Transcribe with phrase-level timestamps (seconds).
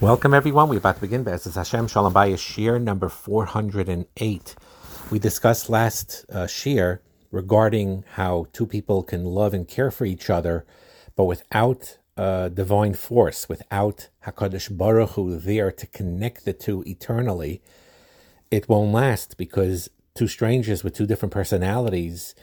[0.00, 0.70] Welcome, everyone.
[0.70, 4.56] We're about to begin Be'ezras Hashem Shalom Bayis Shiur number 408.
[5.10, 10.30] We discussed last uh, Shiur regarding how two people can love and care for each
[10.30, 10.64] other,
[11.16, 17.60] but without uh, divine force, without HaKadosh Baruch Hu there to connect the two eternally,
[18.50, 22.34] it won't last because two strangers with two different personalities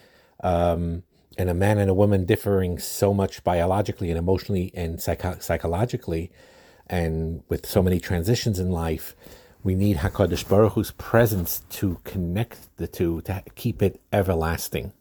[0.44, 1.02] um,
[1.40, 6.32] and a man and a woman differing so much biologically and emotionally and psycho- psychologically–
[6.90, 9.16] and with so many transitions in life,
[9.64, 14.94] we need Hakadosh Baruch Hu's presence to connect the two, to keep it everlasting.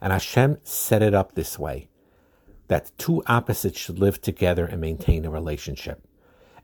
[0.00, 1.88] And Hashem set it up this way:
[2.68, 6.06] that two opposites should live together and maintain a relationship.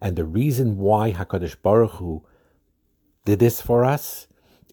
[0.00, 2.24] And the reason why Hakadosh Baruch Hu
[3.24, 4.28] did this for us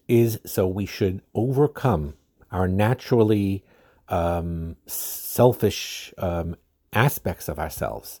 [0.06, 2.14] is so we should overcome
[2.50, 3.64] our naturally
[4.08, 6.54] um, selfish um,
[6.92, 8.20] aspects of ourselves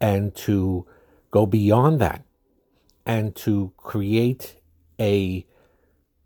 [0.00, 0.86] and to
[1.30, 2.24] go beyond that
[3.04, 4.56] and to create
[5.00, 5.46] a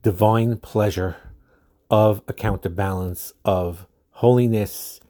[0.02, 1.16] divine pleasure
[1.90, 5.00] of a counterbalance of holiness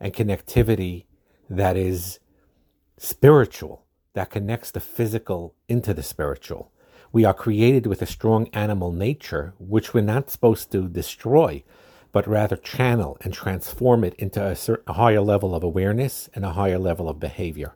[0.00, 1.04] and connectivity
[1.48, 2.18] that is
[2.96, 6.72] spiritual, that connects the physical into the spiritual.
[7.12, 11.64] We are created with a strong animal nature, which we're not supposed to destroy,
[12.12, 16.44] but rather channel and transform it into a, certain, a higher level of awareness and
[16.44, 17.74] a higher level of behavior.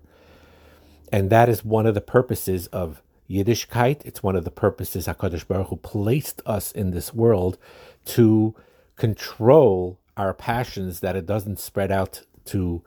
[1.13, 4.05] And that is one of the purposes of Yiddishkeit.
[4.05, 7.59] It's one of the purposes HaKadosh Baruch Hu placed us in this world
[8.07, 8.55] to
[8.97, 12.83] control our passions that it doesn't spread out to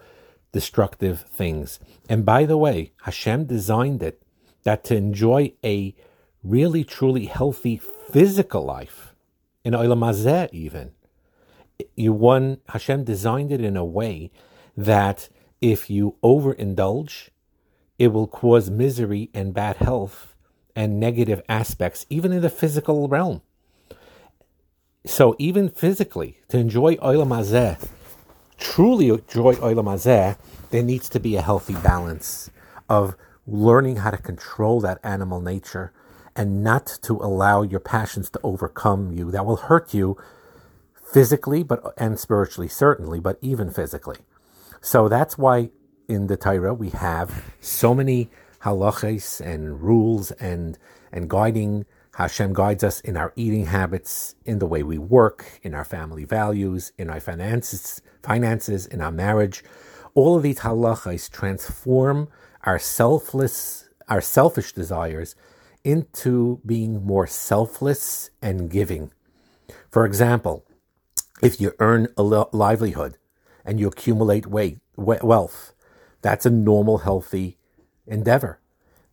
[0.52, 1.80] destructive things.
[2.10, 4.22] And by the way, Hashem designed it
[4.64, 5.96] that to enjoy a
[6.44, 9.14] really truly healthy physical life,
[9.64, 10.92] in Olam Hazeh even,
[11.96, 14.32] you one Hashem designed it in a way
[14.76, 17.30] that if you overindulge
[18.00, 20.36] it will cause misery and bad health
[20.76, 23.42] and negative aspects, even in the physical realm.
[25.06, 27.90] So, even physically, to enjoy Olam
[28.58, 30.38] truly enjoy Olam
[30.70, 32.50] there needs to be a healthy balance
[32.90, 33.16] of
[33.46, 35.94] learning how to control that animal nature
[36.36, 39.32] and not to allow your passions to overcome you.
[39.32, 40.18] That will hurt you
[41.12, 44.18] physically, but and spiritually, certainly, but even physically.
[44.82, 45.70] So that's why
[46.08, 48.30] in the Torah, we have so many
[48.62, 50.78] halachas and rules and
[51.12, 51.86] and guiding.
[52.16, 56.26] Hashem guides us in our eating habits, in the way we work, in our family
[56.26, 59.64] values, in our finances, finances, in our marriage.
[60.16, 62.28] All of these halachas transform
[62.64, 65.36] our selfless, our selfish desires
[65.84, 69.12] into being more selfless and giving.
[69.92, 70.66] For example,
[71.44, 73.18] if you earn a livelihood
[73.64, 75.74] and you accumulate wealth,
[76.22, 77.58] that's a normal, healthy
[78.06, 78.60] endeavor.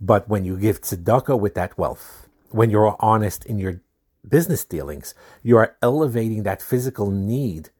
[0.01, 3.81] But when you give tzedakah with that wealth, when you're honest in your
[4.29, 7.71] business dealings, you are elevating that physical need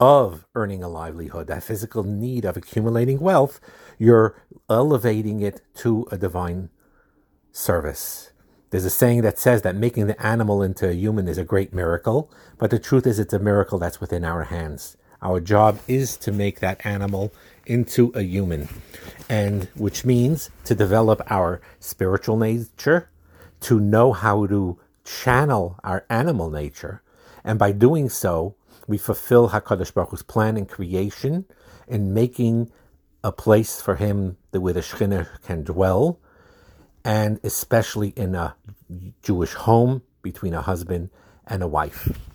[0.00, 3.60] of earning a livelihood, that physical need of accumulating wealth,
[3.98, 4.34] you're
[4.68, 6.70] elevating it to a divine
[7.52, 8.32] service.
[8.70, 11.74] There's a saying that says that making the animal into a human is a great
[11.74, 14.96] miracle, but the truth is it's a miracle that's within our hands.
[15.20, 17.32] Our job is to make that animal
[17.66, 18.68] into a human,
[19.28, 23.10] and which means to develop our spiritual nature,
[23.60, 27.02] to know how to channel our animal nature,
[27.44, 28.54] and by doing so,
[28.86, 31.44] we fulfill Hakadosh Baruch Hu's plan in creation,
[31.88, 32.70] in making
[33.24, 36.18] a place for Him where the Shekhinah can dwell,
[37.04, 38.54] and especially in a
[39.22, 41.10] Jewish home between a husband
[41.46, 42.31] and a wife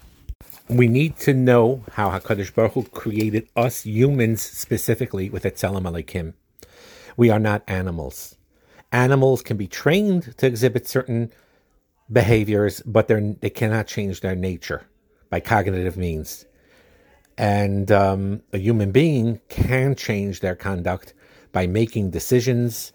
[0.69, 6.33] we need to know how Hakadosh Baruch Hu created us humans specifically with Etzelem Elokim.
[7.15, 8.35] We are not animals.
[8.91, 11.31] Animals can be trained to exhibit certain
[12.11, 14.85] behaviors, but they cannot change their nature
[15.29, 16.45] by cognitive means.
[17.37, 21.13] And um, a human being can change their conduct
[21.51, 22.91] by making decisions.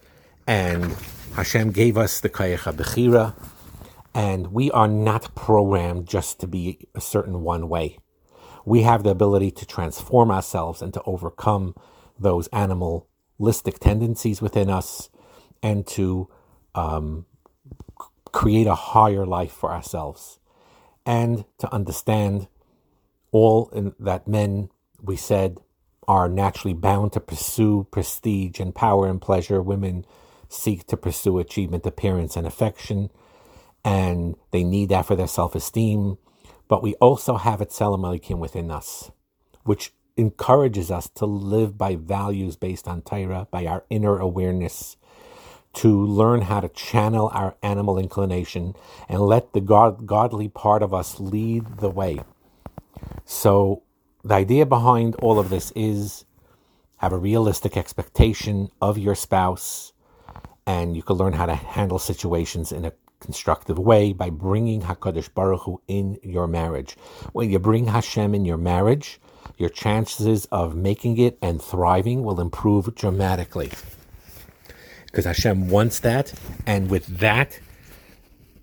[0.47, 0.97] And
[1.35, 3.35] Hashem gave us the Kayach Bechira,
[4.15, 7.99] and we are not programmed just to be a certain one way.
[8.65, 11.75] We have the ability to transform ourselves and to overcome
[12.19, 15.09] those animalistic tendencies within us
[15.63, 16.29] and to
[16.75, 17.27] um,
[18.33, 20.39] create a higher life for ourselves
[21.05, 22.49] and to understand
[23.33, 24.69] all in, that men,
[25.01, 25.59] we said,
[26.07, 29.63] are naturally bound to pursue prestige and power and pleasure.
[29.63, 30.05] Women
[30.49, 33.11] seek to pursue achievement, appearance, and affection
[33.85, 36.19] and they need that for their self esteem.
[36.69, 39.11] But we also have a Tzelem Elokim within us,
[39.65, 44.97] which encourages us to live by values based on Torah, by our inner awareness,
[45.75, 48.75] to learn how to channel our animal inclination
[49.09, 52.21] and let the God, godly part of us lead the way.
[53.25, 53.83] So,
[54.25, 56.25] the idea behind all of this is
[56.99, 59.93] have a realistic expectation of your spouse,
[60.67, 65.33] and you can learn how to handle situations in a constructive way by bringing Hakadosh
[65.33, 66.97] Baruch Hu in your marriage.
[67.33, 69.21] When you bring Hashem in your marriage,
[69.57, 73.71] your chances of making it and thriving will improve dramatically
[75.07, 76.33] because Hashem wants that.
[76.67, 77.61] And with that,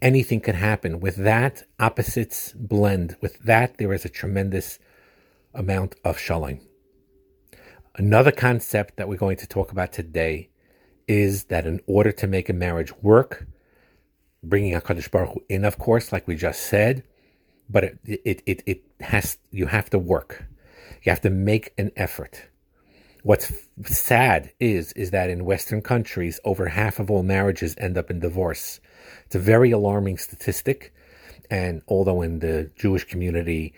[0.01, 0.99] anything can happen.
[0.99, 3.15] With that, opposites blend.
[3.21, 4.79] With that, there is a tremendous
[5.53, 6.59] amount of shalom.
[7.95, 10.49] Another concept that we're going to talk about today
[11.07, 13.45] is that in order to make a marriage work,
[14.43, 17.03] bringing HaKadosh Baruch Hu in, of course, like we just said,
[17.69, 20.45] but it, it, it, it has, you have to work.
[21.03, 22.47] You have to make an effort.
[23.23, 23.51] What's
[23.83, 28.19] sad is is that in Western countries, over half of all marriages end up in
[28.19, 28.79] divorce.
[29.25, 30.93] It's a very alarming statistic,
[31.51, 33.73] and although in the Jewish community,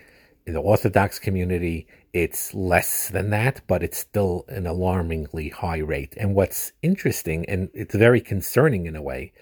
[0.45, 6.13] in the Orthodox community, it's less than that, but it's still an alarmingly high rate.
[6.17, 9.33] And what's interesting, and it's very concerning in a way,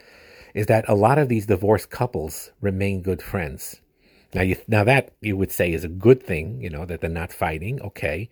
[0.54, 3.82] is that a lot of these divorced couples remain good friends.
[4.34, 7.10] Now, you, now that you would say is a good thing, you know, that they're
[7.10, 8.30] not fighting, okay.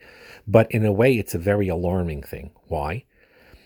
[0.47, 2.51] But in a way, it's a very alarming thing.
[2.67, 3.05] Why?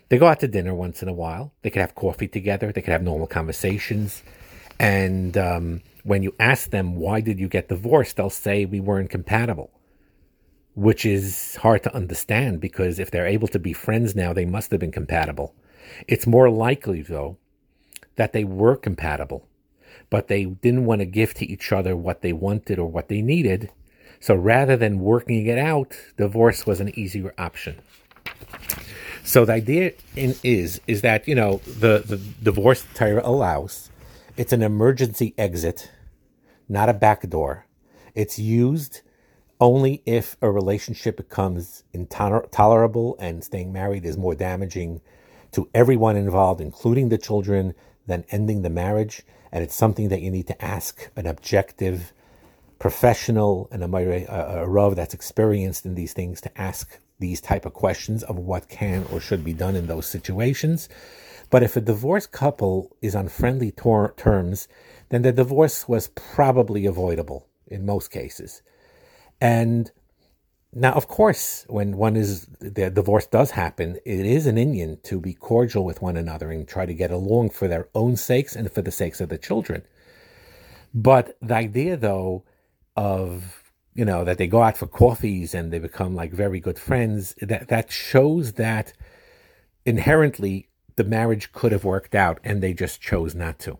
[0.10, 1.54] They go out to dinner once in a while.
[1.62, 2.72] They could have coffee together.
[2.72, 4.24] They could have normal conversations.
[4.80, 8.16] And um, when you ask them, why did you get divorced?
[8.16, 9.72] They'll say, we weren't compatible,
[10.74, 14.72] which is hard to understand because if they're able to be friends now, they must
[14.72, 15.54] have been compatible.
[16.08, 17.38] It's more likely, though,
[18.22, 19.42] that they were compatible
[20.12, 23.22] but they didn't want to give to each other what they wanted or what they
[23.22, 23.72] needed.
[24.20, 27.82] So rather than working it out, divorce was an easier option.
[29.24, 33.90] So the idea in, is is that you know the the divorce Torah allows
[34.38, 35.90] it's an emergency exit,
[36.68, 37.66] not a back door.
[38.14, 39.02] It's used
[39.60, 45.02] only if a relationship becomes intolerable and staying married is more damaging
[45.52, 47.74] to everyone involved, including the children,
[48.08, 52.14] than ending the marriage and it's something that you need to ask an objective
[52.80, 57.66] professional and a, a, a Rav that's experienced in these things to ask these type
[57.66, 60.90] of questions of what can or should be done in those situations.
[61.50, 64.68] But if a divorced couple is on friendly tor- terms,
[65.10, 68.62] then the divorce was probably avoidable in most cases.
[69.40, 69.92] And
[70.74, 75.20] now, of course, when one is the divorce does happen, it is an Indian to
[75.20, 78.72] be cordial with one another and try to get along for their own sakes and
[78.72, 79.84] for the sakes of the children.
[80.94, 82.46] But the idea, though,
[82.96, 86.80] of you know that they go out for coffees and they become like very good
[86.80, 88.94] friends, that that shows that
[89.86, 93.78] inherently the marriage could have worked out and they just chose not to.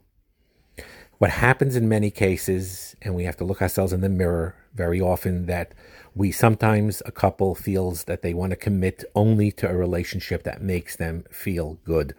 [1.22, 5.00] What happens in many cases, and we have to look ourselves in the mirror very
[5.00, 5.72] often, that
[6.16, 10.64] we sometimes, a couple feels that they want to commit only to a relationship that
[10.64, 12.16] makes them feel good.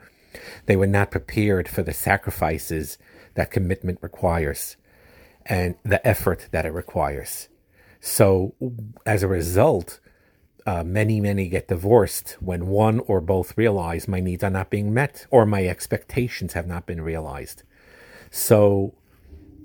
[0.67, 2.97] They were not prepared for the sacrifices
[3.35, 4.77] that commitment requires
[5.47, 7.49] and the effort that it requires.
[7.99, 8.55] So,
[9.05, 9.99] as a result,
[10.65, 14.95] uh, many, many get divorced when one or both realize my needs are not being
[14.95, 17.65] met or my expectations have not been realized.
[18.33, 18.95] So,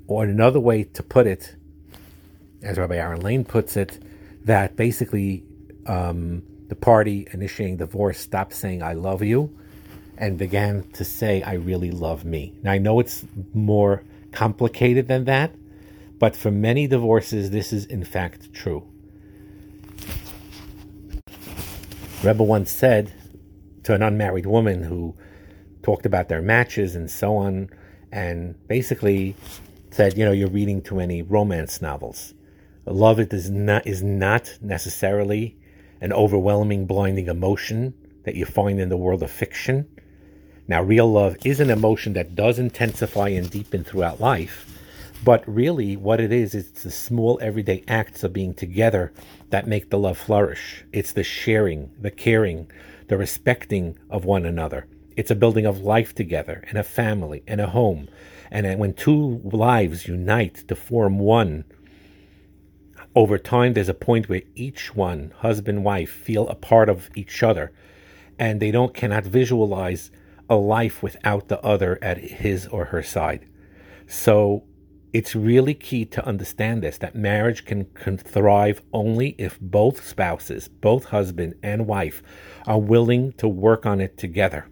[0.07, 1.55] or another way to put it,
[2.61, 3.97] as Rabbi Aaron Lane puts it,
[4.43, 5.45] that basically
[5.85, 9.57] um, the party initiating divorce stopped saying "I love you"
[10.17, 15.23] and began to say "I really love me." Now I know it's more complicated than
[15.23, 15.55] that,
[16.19, 18.85] but for many divorces, this is in fact true.
[22.21, 23.13] Rebbe once said
[23.83, 25.15] to an unmarried woman who
[25.83, 27.69] talked about their matches and so on,
[28.11, 29.35] and basically
[29.91, 32.33] said, you know, you're reading too many romance novels.
[32.85, 35.57] Love it is not is not necessarily
[35.99, 39.87] an overwhelming, blinding emotion that you find in the world of fiction.
[40.67, 44.65] Now, real love is an emotion that does intensify and deepen throughout life,
[45.23, 49.13] but really what it is, it's the small everyday acts of being together
[49.49, 50.85] that make the love flourish.
[50.91, 52.69] It's the sharing, the caring,
[53.07, 54.87] the respecting of one another.
[55.17, 58.07] It's a building of life together and a family and a home.
[58.51, 61.65] And when two lives unite to form one,
[63.15, 67.41] over time, there's a point where each one, husband, wife, feel a part of each
[67.41, 67.73] other,
[68.37, 70.11] and they don't cannot visualize
[70.47, 73.47] a life without the other at his or her side.
[74.05, 74.65] So
[75.13, 80.67] it's really key to understand this that marriage can, can thrive only if both spouses,
[80.67, 82.21] both husband and wife,
[82.67, 84.67] are willing to work on it together.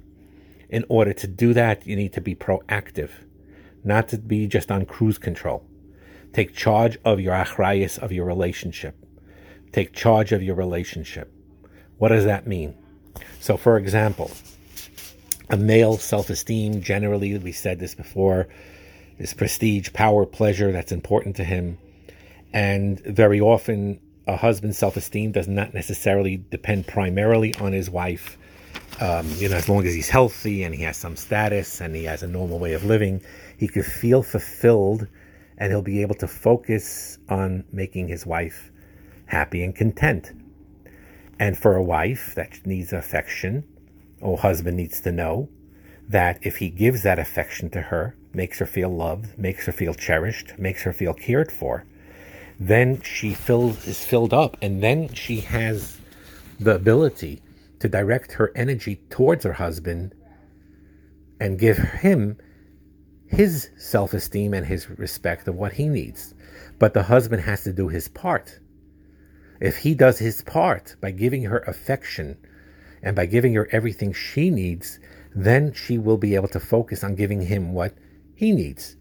[0.69, 3.11] In order to do that, you need to be proactive,
[3.83, 5.63] not to be just on cruise control.
[6.33, 8.95] Take charge of your achrayas of your relationship.
[9.71, 11.31] Take charge of your relationship.
[11.97, 12.75] What does that mean?
[13.39, 14.31] So, for example,
[15.49, 18.47] a male self esteem, generally, we said this before,
[19.17, 21.77] is prestige, power, pleasure that's important to him.
[22.51, 28.37] And very often, a husband's self esteem does not necessarily depend primarily on his wife.
[29.01, 32.05] Um, you know, as long as he's healthy and he has some status and he
[32.05, 33.21] has a normal way of living,
[33.57, 35.07] he could feel fulfilled
[35.57, 38.71] and he'll be able to focus on making his wife
[39.25, 40.31] happy and content.
[41.39, 43.65] And for a wife that needs affection,
[44.21, 45.49] or husband needs to know
[46.07, 49.93] that if he gives that affection to her, makes her feel loved, makes her feel
[49.93, 51.85] cherished, makes her feel cared for,
[52.59, 55.97] then she fills is filled up, and then she has
[56.59, 57.41] the ability
[57.79, 60.13] to direct her energy towards her husband
[61.39, 62.37] and give him
[63.27, 66.33] his self esteem and his respect of what he needs.
[66.79, 68.59] But the husband has to do his part.
[69.59, 72.37] If he does his part by giving her affection
[73.01, 74.99] and by giving her everything she needs,
[75.33, 77.93] then she will be able to focus on giving him what
[78.35, 78.95] he needs.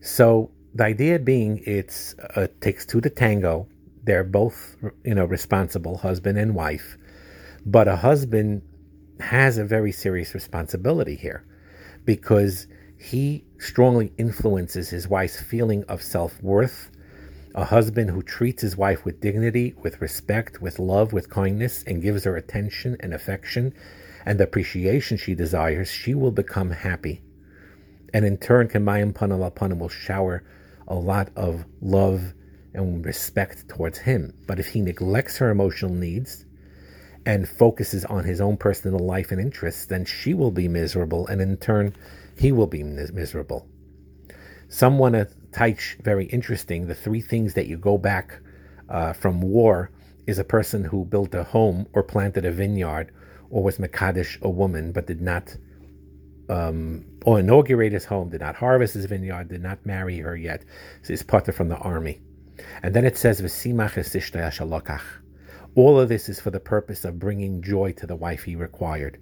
[0.00, 3.68] So the idea being it's uh, takes two to tango.
[4.04, 6.96] They're both you know responsible, husband and wife,
[7.66, 8.62] but a husband
[9.18, 11.44] has a very serious responsibility here
[12.04, 16.90] because he strongly influences his wife's feeling of self worth.
[17.56, 22.02] A husband who treats his wife with dignity, with respect, with love, with kindness, and
[22.02, 23.74] gives her attention and affection
[24.24, 27.22] and appreciation she desires, she will become happy.
[28.12, 30.44] And in turn, Kamayim Panam Panam will shower
[30.86, 32.34] a lot of love
[32.74, 34.34] and respect towards him.
[34.46, 36.45] But if he neglects her emotional needs
[37.26, 41.42] and focuses on his own personal life and interests, then she will be miserable, and
[41.42, 41.94] in turn,
[42.38, 43.66] he will be miserable.
[44.68, 46.86] Someone at Taich, very interesting.
[46.86, 48.40] The three things that you go back
[48.88, 49.90] uh, from war
[50.26, 53.12] is a person who built a home or planted a vineyard
[53.50, 55.56] or was Makadish a woman but did not
[56.48, 60.64] um, or inaugurate his home, did not harvest his vineyard, did not marry her yet.
[61.02, 62.20] So he's putter from the army.
[62.82, 63.40] And then it says,
[65.76, 69.20] All of this is for the purpose of bringing joy to the wife he required.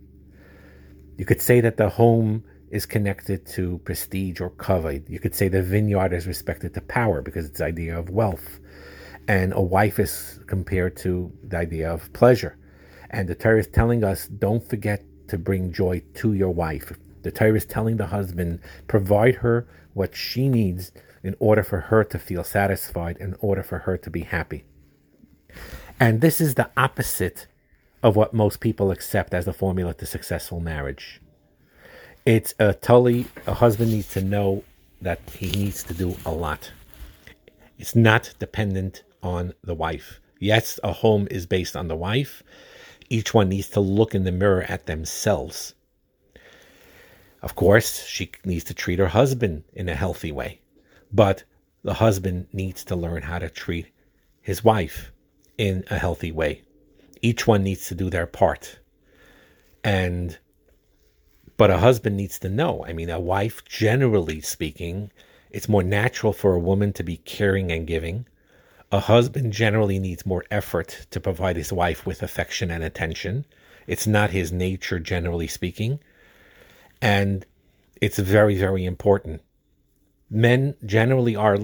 [1.18, 5.10] You could say that the home is connected to prestige or kavod.
[5.10, 8.60] You could say the vineyard is respected to power because it's the idea of wealth.
[9.26, 12.56] And a wife is compared to the idea of pleasure.
[13.10, 16.92] And the Torah is telling us don't forget to bring joy to your wife.
[17.22, 20.92] The Torah is telling the husband, provide her what she needs
[21.24, 24.66] in order for her to feel satisfied, in order for her to be happy.
[26.00, 27.46] And this is the opposite
[28.02, 31.20] of what most people accept as the formula to successful marriage.
[32.26, 34.64] It's a totally, a husband needs to know
[35.00, 36.72] that he needs to do a lot.
[37.78, 40.20] It's not dependent on the wife.
[40.40, 42.42] Yes, a home is based on the wife.
[43.08, 45.74] Each one needs to look in the mirror at themselves
[47.44, 50.62] of course, she needs to treat her husband in a healthy way,
[51.12, 51.44] but
[51.82, 53.88] the husband needs to learn how to treat
[54.40, 55.12] his wife
[55.58, 56.62] in a healthy way.
[57.22, 58.78] Each one needs to do their part.
[59.82, 60.38] And
[61.56, 62.84] but a husband needs to know.
[62.84, 65.12] I mean, a wife, generally speaking,
[65.50, 68.26] it's more natural for a woman to be caring and giving.
[68.90, 73.44] A husband generally needs more effort to provide his wife with affection and attention.
[73.86, 76.00] It's not his nature, generally speaking.
[77.00, 77.46] And
[78.00, 79.42] it's very, very important.
[80.28, 81.58] Men generally are,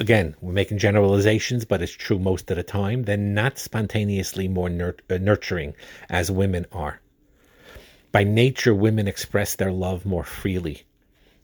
[0.00, 3.04] again, we're making generalizations, but it's true most of the time.
[3.04, 5.74] They're not spontaneously more uh, nurturing
[6.08, 7.00] as women are.
[8.12, 10.84] By nature, women express their love more freely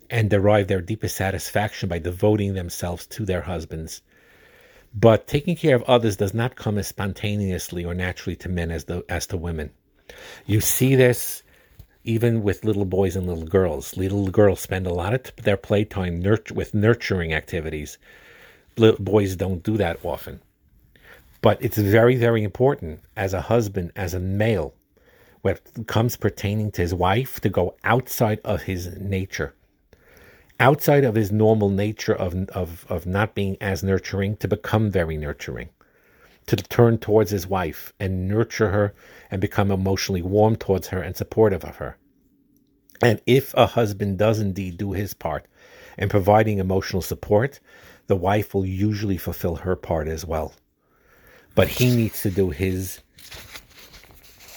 [0.09, 4.03] and derive their deepest satisfaction by devoting themselves to their husbands.
[4.95, 8.85] But taking care of others does not come as spontaneously or naturally to men as,
[8.85, 9.71] the, as to women.
[10.47, 11.43] You see this
[12.03, 13.97] even with little boys and little girls.
[13.97, 17.99] Little girls spend a lot of their playtime nurt- with nurturing activities.
[18.81, 20.41] Little boys don't do that often.
[21.43, 24.73] But it's very, very important as a husband, as a male,
[25.43, 29.55] when it comes pertaining to his wife, to go outside of his nature,
[30.59, 35.19] outside of his normal nature of, of, of not being as nurturing, to become very
[35.19, 35.69] nurturing
[36.47, 38.95] to turn towards his wife and nurture her
[39.31, 41.99] and become emotionally warm towards her and supportive of her.
[43.03, 45.47] And if a husband does indeed do his part
[45.99, 47.61] in providing emotional support,
[48.11, 50.53] the wife will usually fulfill her part as well.
[51.55, 52.99] But he needs to do his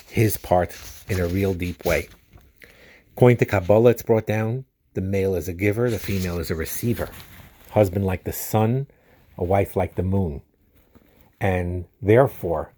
[0.09, 0.75] his part
[1.07, 2.09] in a real deep way.
[3.11, 6.55] According to Kabbalah, it's brought down the male is a giver, the female is a
[6.55, 7.09] receiver.
[7.69, 8.87] Husband like the sun,
[9.37, 10.41] a wife like the moon.
[11.39, 12.73] And therefore,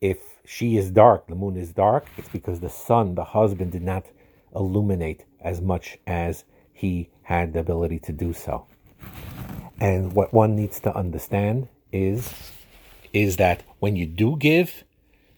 [0.00, 3.82] if she is dark, the moon is dark, it's because the sun, the husband, did
[3.82, 4.06] not
[4.54, 8.66] illuminate as much as he had the ability to do so.
[9.80, 12.32] And what one needs to understand is
[13.12, 14.82] is that when you do give,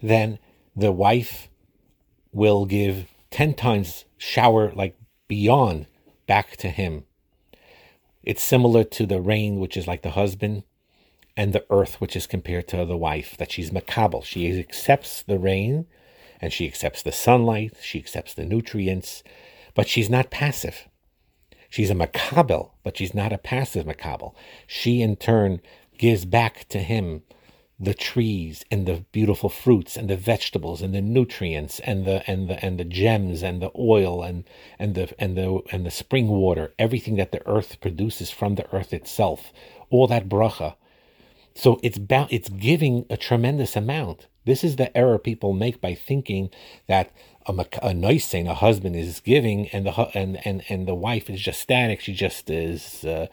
[0.02, 0.38] then
[0.74, 1.48] the wife
[2.32, 4.96] will give 10 times shower like
[5.28, 5.86] beyond
[6.26, 7.04] back to him.
[8.22, 10.64] It's similar to the rain, which is like the husband,
[11.36, 14.24] and the earth, which is compared to the wife, that she's makabel.
[14.24, 15.86] She accepts the rain
[16.40, 19.22] and she accepts the sunlight, she accepts the nutrients,
[19.74, 20.88] but she's not passive.
[21.68, 24.35] She's a makabel, but she's not a passive makabel.
[24.66, 25.61] She, in turn,
[25.99, 27.23] gives back to him
[27.78, 32.49] the trees and the beautiful fruits and the vegetables and the nutrients and the and
[32.49, 34.44] the and the gems and the oil and
[34.78, 38.75] and the and the and the spring water everything that the earth produces from the
[38.75, 39.52] earth itself
[39.90, 40.75] all that bracha
[41.54, 45.94] so it's about it's giving a tremendous amount this is the error people make by
[45.94, 46.49] thinking
[46.87, 47.11] that
[47.48, 51.30] a, a nice thing a husband is giving, and the and and and the wife
[51.30, 52.00] is just static.
[52.00, 53.26] She just is uh,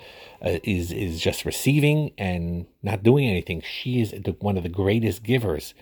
[0.43, 3.61] uh, is is just receiving and not doing anything.
[3.61, 5.73] She is the, one of the greatest givers.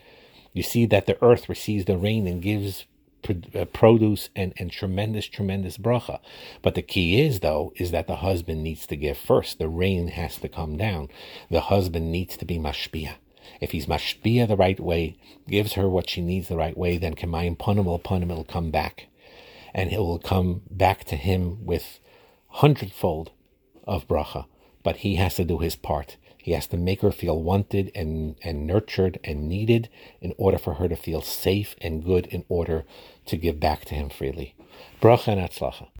[0.53, 2.85] You see that the earth receives the rain and gives
[3.29, 6.19] uh, produce and, and tremendous, tremendous bracha.
[6.61, 9.59] But the key is, though, is that the husband needs to give first.
[9.59, 11.09] The rain has to come down.
[11.49, 13.15] The husband needs to be mashpia.
[13.59, 15.17] If he's mashpia the right way,
[15.47, 18.71] gives her what she needs the right way, then kamayim punim will punim, it'll come
[18.71, 19.07] back.
[19.73, 21.99] And it will come back to him with
[22.47, 23.31] hundredfold
[23.85, 24.45] of bracha.
[24.83, 26.17] But he has to do his part.
[26.37, 29.89] He has to make her feel wanted and, and nurtured and needed
[30.21, 32.83] in order for her to feel safe and good in order
[33.27, 34.55] to give back to him freely.
[34.99, 35.87] Bracha and atzlacha.